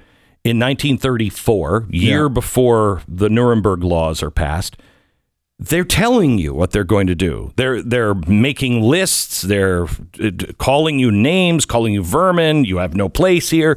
[0.45, 2.29] in 1934, year Yeah.
[2.29, 4.77] before the Nuremberg laws are passed.
[5.61, 7.53] They're telling you what they're going to do.
[7.57, 9.43] They're they're making lists.
[9.43, 9.85] They're
[10.23, 12.65] uh, calling you names, calling you vermin.
[12.65, 13.77] You have no place here,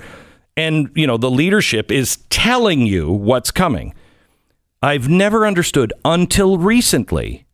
[0.56, 3.94] and you know the leadership is telling you what's coming.
[4.84, 7.46] I've never understood until recently.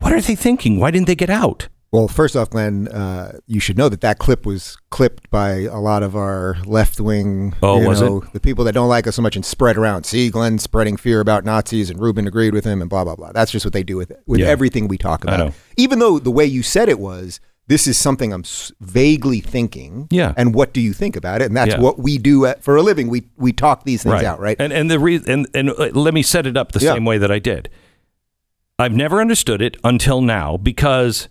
[0.00, 0.80] What are they thinking?
[0.80, 1.68] Why didn't they get out?
[1.94, 5.78] Well, first off, Glenn, uh, you should know that that clip was clipped by a
[5.78, 7.54] lot of our left wing.
[7.62, 8.04] Oh, you was it?
[8.06, 10.02] know, The people that don't like us so much and spread around.
[10.02, 13.30] See, Glenn spreading fear about Nazis, and Rubin agreed with him, and blah blah blah.
[13.30, 14.46] That's just what they do with it, with Yeah.
[14.48, 15.52] everything we talk about.
[15.76, 20.08] Even though the way you said it was, this is something I'm s- vaguely thinking.
[20.10, 20.34] Yeah.
[20.36, 21.44] And what do you think about it?
[21.44, 21.80] And that's Yeah.
[21.80, 23.06] what we do at, for a living.
[23.08, 24.56] We we talk these things out, right?
[24.58, 26.94] And and the re- and and uh, let me set it up the Yeah.
[26.94, 27.68] same way that I did.
[28.80, 31.28] I've never understood it until now because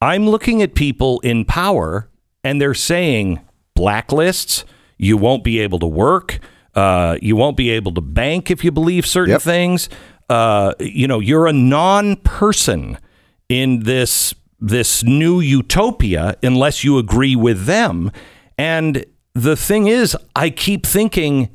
[0.00, 2.08] I'm looking at people in power
[2.42, 3.40] and they're saying
[3.76, 4.64] blacklists.
[4.98, 6.38] You won't be able to work.
[6.74, 9.42] Uh, you won't be able to bank if you believe certain Yep.
[9.42, 9.88] things.
[10.28, 12.98] Uh, you know, you're a non-person
[13.48, 18.12] in this this new utopia unless you agree with them.
[18.58, 21.48] And the thing is, I keep thinking,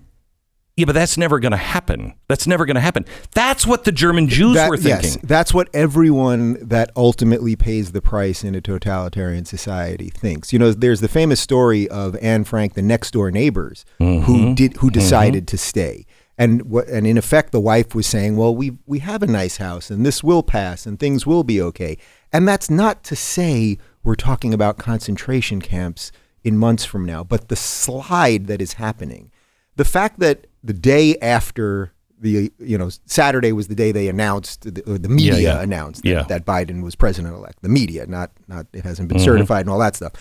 [0.77, 2.13] yeah, but that's never going to happen.
[2.27, 3.05] That's never going to happen.
[3.33, 5.11] That's what the German Jews That- were thinking.
[5.11, 10.51] Yes, that's what everyone that ultimately pays the price in a totalitarian society thinks.
[10.51, 14.23] You know, there's the famous story of Anne Frank, the next door neighbors, Mm-hmm.
[14.25, 16.05] who did who decided to stay.
[16.37, 19.55] And what and in effect the wife was saying, "Well, we we have a nice
[19.57, 21.97] house and this will pass and things will be okay."
[22.33, 26.11] And that's not to say we're talking about concentration camps
[26.43, 29.31] in months from now, but the slide that is happening.
[29.75, 34.73] The fact that the day after the you know Saturday was the day they announced
[34.73, 35.61] the, or the media Yeah, yeah.
[35.61, 36.23] announced that, Yeah.
[36.23, 37.61] that Biden was president elect.
[37.61, 39.17] The media, not not it hasn't Mm-hmm.
[39.17, 40.13] been certified and all that stuff.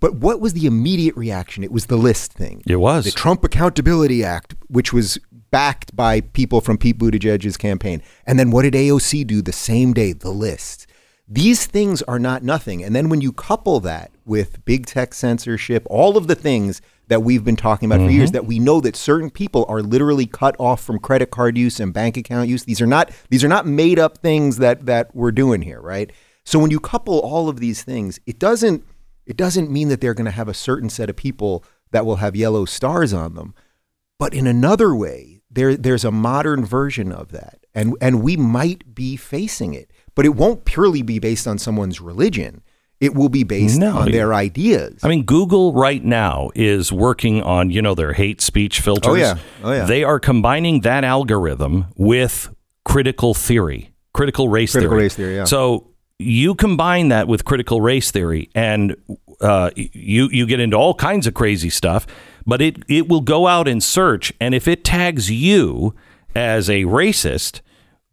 [0.00, 1.62] But what was the immediate reaction?
[1.62, 2.62] It was the list thing.
[2.66, 3.04] It was.
[3.04, 5.18] the Trump Accountability Act, which was
[5.52, 8.02] backed by people from Pete Buttigieg's campaign.
[8.26, 10.12] And then what did AOC do the same day?
[10.12, 10.86] The list.
[11.28, 12.82] These things are not nothing.
[12.82, 17.22] And then when you couple that with big tech censorship, all of the things that
[17.22, 18.32] we've been talking about for years, Mm-hmm.
[18.36, 21.92] that we know that certain people are literally cut off from credit card use and
[21.92, 22.64] bank account use.
[22.64, 26.10] These are not these are not made up things that that we're doing here, right?
[26.44, 28.84] So when you couple all of these things, it doesn't
[29.26, 32.16] it doesn't mean that they're going to have a certain set of people that will
[32.16, 33.54] have yellow stars on them.
[34.18, 37.58] But in another way, there there's a modern version of that.
[37.74, 39.90] And and we might be facing it.
[40.14, 42.62] But it won't purely be based on someone's religion.
[43.02, 45.00] It will be based No, on their ideas.
[45.02, 49.10] I mean, Google right now is working on, you know, their hate speech filters.
[49.10, 49.38] Oh, yeah.
[49.64, 49.84] Oh, yeah.
[49.86, 52.48] They are combining that algorithm with
[52.84, 55.02] critical theory, critical race Critical theory.
[55.04, 55.44] race theory, yeah.
[55.44, 55.88] So
[56.20, 58.94] you combine that with critical race theory, and
[59.40, 62.06] uh, you you get into all kinds of crazy stuff.
[62.46, 65.94] But it it will go out and search, and if it tags you
[66.36, 67.60] as a racist,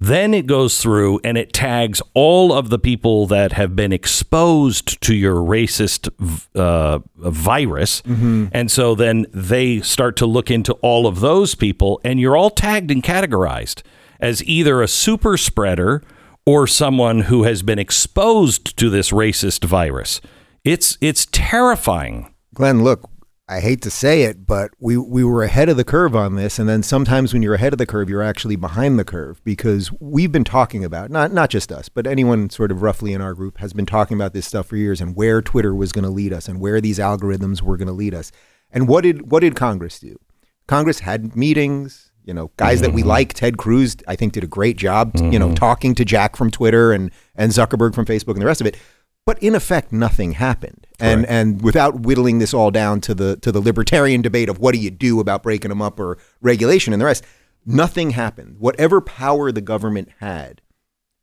[0.01, 5.01] Then it goes through and it tags all of the people that have been exposed
[5.01, 6.07] to your racist
[6.55, 8.01] uh, virus.
[8.05, 12.49] And so then they start to look into all of those people, and you're all
[12.49, 13.81] tagged and categorized
[14.21, 16.01] as either a super spreader
[16.45, 20.21] or someone who has been exposed to this racist virus.
[20.63, 22.33] It's it's terrifying.
[22.53, 23.09] Glenn, look,
[23.49, 26.59] I hate to say it, but we, we were ahead of the curve on this.
[26.59, 29.91] And then sometimes when you're ahead of the curve, you're actually behind the curve because
[29.99, 33.33] we've been talking about, not, not just us, but anyone sort of roughly in our
[33.33, 36.11] group has been talking about this stuff for years and where Twitter was going to
[36.11, 38.31] lead us and where these algorithms were going to lead us.
[38.71, 40.19] And what did, what did Congress do?
[40.67, 43.09] Congress had meetings, you know, guys that we mm-hmm.
[43.09, 43.33] like.
[43.33, 45.55] Ted Cruz, I think, did a great job, you know, mm-hmm.
[45.55, 48.77] talking to Jack from Twitter and, and Zuckerberg from Facebook and the rest of it.
[49.25, 50.87] But in effect, nothing happened.
[50.99, 54.73] And and without whittling this all down to the to the libertarian debate of what
[54.73, 57.23] do you do about breaking them up or regulation and the rest,
[57.65, 58.57] nothing happened.
[58.59, 60.61] Whatever power the government had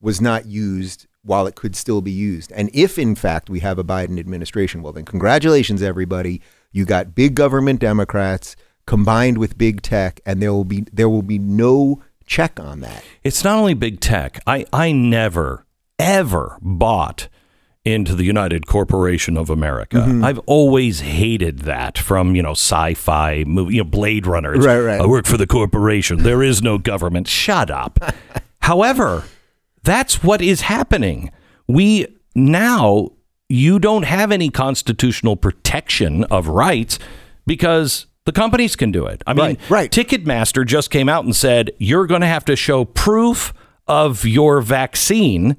[0.01, 2.53] was not used while it could still be used.
[2.53, 6.41] And if in fact we have a Biden administration, well then congratulations everybody.
[6.73, 8.55] You got big government Democrats
[8.87, 13.05] combined with big tech and there will be there will be no check on that.
[13.25, 14.41] It's not only big tech.
[14.47, 15.67] I, I never,
[15.99, 17.29] ever bought
[17.87, 19.99] into the United Corporation of America.
[19.99, 20.25] Mm-hmm.
[20.25, 24.55] I've always hated that from, you know, sci-fi movie, you know, Blade Runner.
[24.55, 25.01] It's, Right, right.
[25.01, 26.25] I work for the corporation.
[26.25, 27.29] There is no government.
[27.29, 28.01] Shut up.
[28.61, 29.25] However,
[29.85, 31.31] that's what is happening.
[31.69, 33.11] We now
[33.49, 36.99] you don't have any constitutional protection of rights
[37.47, 39.23] because the companies can do it.
[39.27, 39.91] I mean, Right, right.
[39.93, 43.55] Ticketmaster just came out and said you're going to have to show proof
[43.87, 45.57] of your vaccine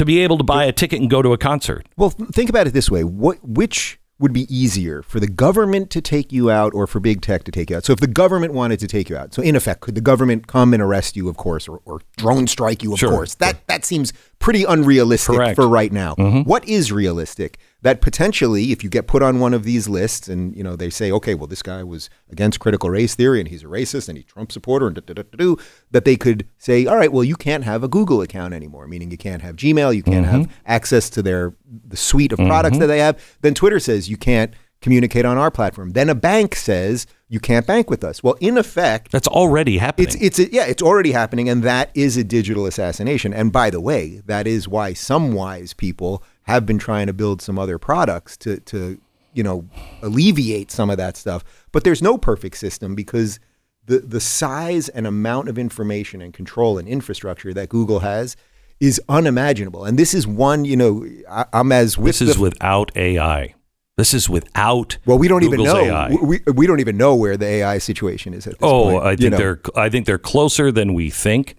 [0.00, 1.86] to be able to buy a ticket and go to a concert.
[1.98, 6.00] Well, think about it this way: what which would be easier for the government to
[6.00, 7.84] take you out or for big tech to take you out?
[7.84, 10.46] So, if the government wanted to take you out, so in effect, could the government
[10.46, 13.34] come and arrest you, of course, or, or drone strike you, of Sure, course?
[13.34, 15.56] That that seems pretty unrealistic Correct.
[15.56, 16.14] for right now.
[16.14, 16.48] Mm-hmm.
[16.48, 17.58] What is realistic?
[17.82, 20.90] That potentially, if you get put on one of these lists, and you know they
[20.90, 24.18] say, okay, well, this guy was against critical race theory, and he's a racist, and
[24.18, 25.56] he's a Trump supporter, and da, da, da, da,
[25.90, 29.10] that they could say, all right, well, you can't have a Google account anymore, meaning
[29.10, 30.52] you can't have Gmail, you can't have mm-hmm.
[30.66, 31.54] access to their
[31.86, 32.48] the suite of mm-hmm.
[32.48, 33.20] products that they have.
[33.40, 35.92] Then Twitter says you can't communicate on our platform.
[35.92, 38.22] Then a bank says you can't bank with us.
[38.22, 40.08] Well, in effect, That's already happening.
[40.08, 43.32] it's it's a, yeah, it's already happening, and that is a digital assassination.
[43.32, 47.40] And by the way, that is why some wise people have been trying to build
[47.42, 49.00] some other products to to
[49.32, 49.64] you know
[50.02, 51.44] alleviate some of that stuff.
[51.72, 53.40] But there's no perfect system because
[53.86, 58.36] the the size and amount of information and control and infrastructure that Google has
[58.80, 59.84] is unimaginable.
[59.84, 63.54] And this is one, you know, I, I'm as with this is the- without AI.
[63.96, 65.94] This is without well, we don't Google's even know.
[65.94, 66.14] AI.
[66.22, 69.04] We, we don't even know where the AI situation is at this Oh, point.
[69.04, 69.36] I you think know.
[69.36, 71.56] they're I think they're closer than we think.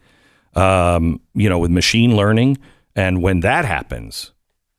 [0.55, 2.57] Um, you know, with machine learning,
[2.95, 4.31] and when that happens,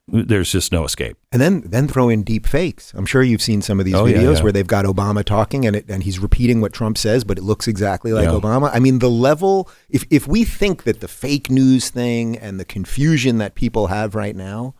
[0.09, 1.17] there's just no escape.
[1.31, 2.93] And then then throw in deep fakes.
[2.95, 4.43] I'm sure you've seen some of these Oh, yeah, videos yeah.
[4.43, 7.43] where they've got Obama talking and it, and he's repeating what Trump says, but it
[7.45, 8.33] looks exactly like Yeah.
[8.33, 8.71] Obama.
[8.73, 12.65] I mean, the level if if we think that the fake news thing and the
[12.65, 14.75] confusion that people have right now,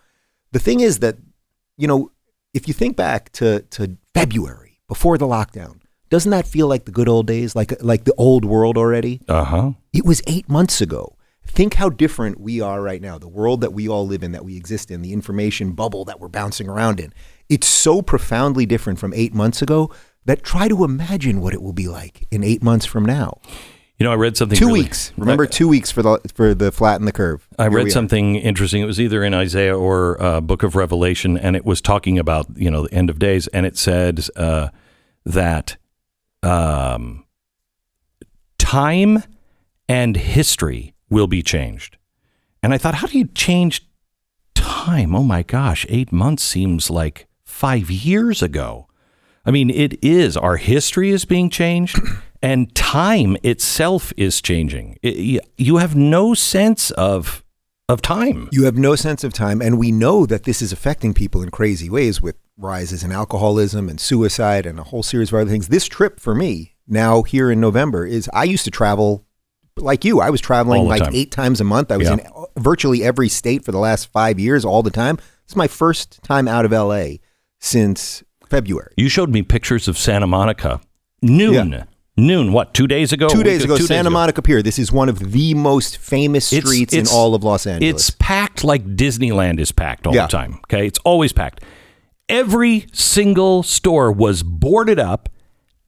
[0.51, 1.17] the thing is that
[1.79, 2.11] you know,
[2.53, 5.79] if you think back to to February before the lockdown,
[6.11, 9.21] doesn't that feel like the good old days, like like the old world already?
[9.29, 9.71] Uh huh.
[9.93, 11.17] It was eight months ago.
[11.53, 13.19] Think how different we are right now.
[13.19, 16.19] The world that we all live in, that we exist in, the information bubble that
[16.19, 17.13] we're bouncing around in.
[17.51, 19.93] It's so profoundly different from eight months ago
[20.25, 23.39] that try to imagine what it will be like in eight months from now.
[23.99, 24.57] You know, I read something.
[24.57, 25.13] Two really- weeks.
[25.19, 27.47] Remember, two weeks for the for the flatten the curve.
[27.59, 28.81] I Here read something interesting.
[28.81, 32.47] It was either in Isaiah or uh, Book of Revelation, and it was talking about
[32.57, 34.71] you know the end of days, and it said uh,
[35.27, 35.77] that
[36.43, 37.27] um,
[38.59, 39.23] time
[39.87, 41.97] and history will be changed.
[42.63, 43.87] And I thought, how do you change
[44.55, 45.15] time?
[45.15, 48.89] Oh my gosh, eight months seems like five years ago.
[49.45, 50.37] I mean, it is.
[50.37, 51.99] Our history is being changed,
[52.43, 54.99] and time itself is changing.
[55.03, 57.45] It- you- have no sense of
[57.89, 58.49] of time.
[58.53, 61.51] You have no sense of time, and we know that this is affecting people in
[61.51, 65.69] crazy ways with rises in alcoholism and suicide and a whole series of other things.
[65.69, 69.27] This trip for me now here in November is I used to travel
[69.83, 70.21] like you.
[70.21, 71.15] I was traveling like time.
[71.15, 71.91] eight times a month.
[71.93, 72.15] I was Yeah.
[72.15, 75.17] in virtually every state for the last five years, all the time.
[75.17, 77.19] This is my first time out of LA
[77.61, 78.93] since February.
[78.97, 80.81] You showed me pictures of Santa Monica.
[81.23, 81.73] Noon.
[81.73, 81.85] Yeah.
[82.17, 82.53] Noon.
[82.53, 82.75] What?
[82.75, 83.29] Two days ago.
[83.29, 84.63] two days ago, two Santa Monica Pier.
[84.63, 87.95] This is one of the most famous It's- streets in all of Los Angeles.
[87.95, 90.23] It's packed like Disneyland is packed all Yeah.
[90.27, 90.59] the time.
[90.69, 91.63] Okay, it's always packed.
[92.29, 95.29] Every single store was boarded up.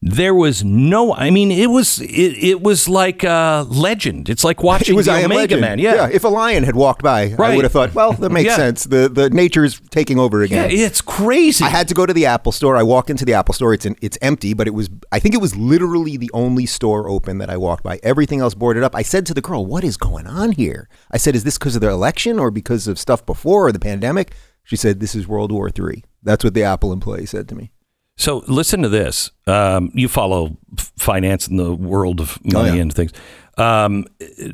[0.06, 1.14] There was no.
[1.14, 2.10] I mean, it was it,
[2.44, 4.28] it was like a legend.
[4.28, 5.56] It's like watching It was the I Omega.
[5.56, 5.78] Man.
[5.78, 5.94] Yeah.
[5.94, 6.08] yeah.
[6.12, 8.56] If a lion had walked by, I would have thought, well, that makes Yeah.
[8.56, 8.84] sense.
[8.84, 11.64] The the nature's taking over again Yeah, it's crazy.
[11.64, 12.76] I had to go to the Apple store.
[12.76, 13.72] I walked into the Apple store.
[13.72, 17.08] It's in, it's empty, but it was I think it was literally the only store
[17.08, 17.98] open that I walked by.
[18.02, 18.94] Everything else boarded up.
[18.94, 21.76] I said to the girl, "What is going on here?" I said, "Is this because
[21.76, 24.32] of the election or because of stuff before or the pandemic?"
[24.64, 27.70] She said, "This is World War III." That's what the Apple employee said to me.
[28.16, 29.30] So listen to this.
[29.46, 30.56] Um, you follow
[30.96, 32.82] finance in the world of money Oh, yeah.
[32.82, 33.12] and things.
[33.58, 34.06] Um,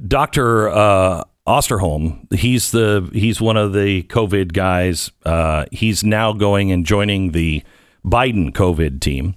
[0.06, 5.10] Doctor uh, Osterholm, he's the he's one of the COVID guys.
[5.24, 7.62] Uh, he's now going and joining the
[8.04, 9.34] Biden COVID team,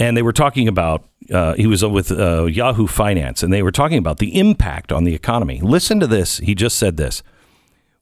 [0.00, 1.04] and they were talking about.
[1.32, 5.04] Uh, he was with uh, Yahoo Finance, and they were talking about the impact on
[5.04, 5.58] the economy.
[5.62, 6.36] Listen to this.
[6.38, 7.22] He just said this.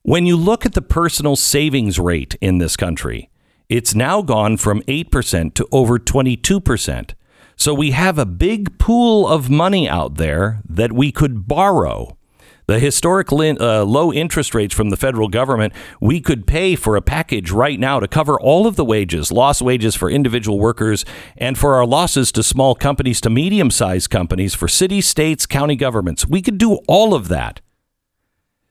[0.01, 3.29] When you look at the personal savings rate in this country,
[3.69, 7.13] it's now gone from 8% to over 22%.
[7.55, 12.17] So we have a big pool of money out there that we could borrow.
[12.65, 16.95] The historic lin- uh, low interest rates from the federal government, we could pay for
[16.95, 21.03] a package right now to cover all of the wages, lost wages for individual workers,
[21.35, 25.75] and for our losses to small companies to medium sized companies, for cities, states, county
[25.75, 26.25] governments.
[26.25, 27.59] We could do all of that.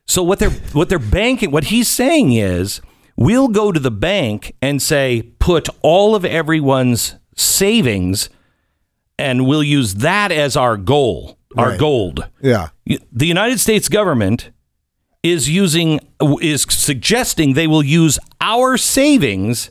[0.07, 2.81] So what they're what they're banking what he's saying is
[3.17, 8.29] we'll go to the bank and say put all of everyone's savings
[9.19, 11.79] and we'll use that as our goal, our Right.
[11.79, 12.29] gold.
[12.43, 12.69] Yeah.
[12.87, 14.51] The United States government
[15.23, 16.01] is using
[16.41, 19.71] is suggesting they will use our savings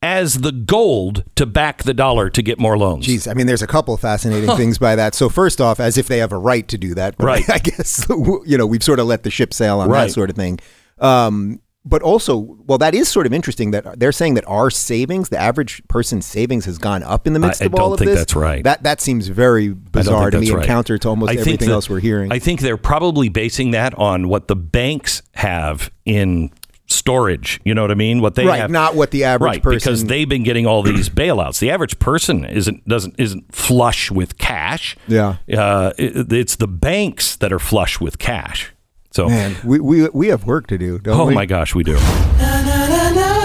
[0.00, 3.04] as the gold to back the dollar to get more loans.
[3.06, 5.14] Jeez, I mean, there's a couple of fascinating things by that.
[5.14, 7.50] So first off, as if they have a right to do that, but Right.
[7.50, 8.06] I guess
[8.46, 10.06] you know we've sort of let the ship sail on Right.
[10.06, 10.60] that sort of thing.
[11.00, 12.36] Um, but also,
[12.66, 16.26] well, that is sort of interesting that they're saying that our savings, the average person's
[16.26, 18.18] savings, has gone up in the midst I- I of all don't of think this.
[18.20, 18.62] that's right.
[18.62, 20.66] That that seems very bizarre to me and right.
[20.66, 22.30] counter to almost I everything that- else we're hearing.
[22.32, 26.50] I think they're probably basing that on what the banks have in
[26.90, 27.60] storage.
[27.64, 28.20] You know what I mean?
[28.20, 29.68] What they Right, have, not what the average person.
[29.70, 31.58] right, because they've been getting all these bailouts.
[31.58, 34.96] The average person isn't doesn't isn't flush with cash.
[35.06, 35.36] Yeah.
[35.56, 38.72] uh, it- it's the banks that are flush with cash.
[39.18, 41.00] So, Man, we, we we have work to do.
[41.00, 41.34] Don't oh we?
[41.34, 41.94] my gosh, we do.
[41.94, 43.37] Na, na, na, na.